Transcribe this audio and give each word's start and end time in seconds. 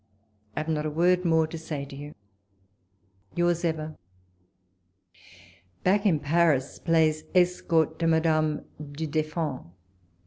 I 0.55 0.61
have 0.61 0.67
not 0.67 0.87
a 0.87 0.89
word 0.89 1.25
more 1.25 1.45
to 1.45 1.59
say 1.59 1.85
to 1.85 1.95
you. 1.95 2.15
Yours 3.35 3.63
ever. 3.63 3.95
BACK 5.83 6.07
IN 6.07 6.19
PA 6.19 6.53
niS 6.53 6.79
PLAYS 6.79 7.25
ESCORT 7.35 7.99
TO 7.99 8.07
MADAME 8.07 8.65
VU 8.79 9.05
DEFFAND. 9.05 9.69